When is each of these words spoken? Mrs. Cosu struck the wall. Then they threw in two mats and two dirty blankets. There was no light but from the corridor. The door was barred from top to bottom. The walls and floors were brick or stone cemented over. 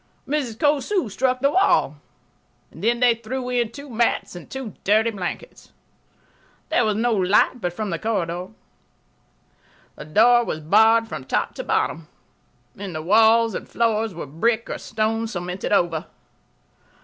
Mrs. 0.27 0.57
Cosu 0.57 1.09
struck 1.11 1.41
the 1.41 1.51
wall. 1.51 1.97
Then 2.71 3.01
they 3.01 3.13
threw 3.13 3.49
in 3.49 3.71
two 3.71 3.87
mats 3.87 4.35
and 4.35 4.49
two 4.49 4.73
dirty 4.83 5.11
blankets. 5.11 5.73
There 6.69 6.83
was 6.85 6.95
no 6.95 7.13
light 7.13 7.61
but 7.61 7.71
from 7.71 7.91
the 7.91 7.99
corridor. 7.99 8.47
The 9.95 10.05
door 10.05 10.43
was 10.43 10.59
barred 10.59 11.07
from 11.07 11.25
top 11.25 11.53
to 11.53 11.63
bottom. 11.63 12.07
The 12.73 12.99
walls 12.99 13.53
and 13.53 13.69
floors 13.69 14.15
were 14.15 14.25
brick 14.25 14.71
or 14.71 14.79
stone 14.79 15.27
cemented 15.27 15.71
over. 15.71 16.07